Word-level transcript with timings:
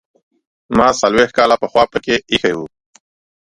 ما 0.77 0.87
څلوېښت 1.01 1.33
کاله 1.37 1.55
پخوا 1.61 1.83
پکې 1.91 2.15
ایښې 2.31 2.53
وې. 2.57 2.67